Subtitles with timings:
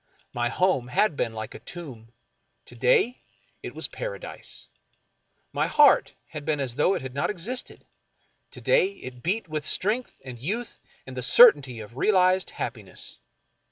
[0.33, 2.11] My home had been like a tomb;
[2.65, 3.19] to day
[3.61, 4.67] it was Paradise.
[5.53, 7.85] My heart had been as though it had not existed;
[8.49, 13.19] to day it beat with strength and youth and the certainty of realized hap piness.